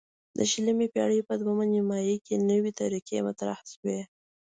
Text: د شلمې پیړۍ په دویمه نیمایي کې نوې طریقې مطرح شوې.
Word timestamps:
د 0.37 0.39
شلمې 0.51 0.87
پیړۍ 0.93 1.19
په 1.27 1.33
دویمه 1.39 1.65
نیمایي 1.73 2.17
کې 2.25 2.35
نوې 2.49 2.71
طریقې 2.81 3.19
مطرح 3.27 3.59
شوې. 3.73 3.99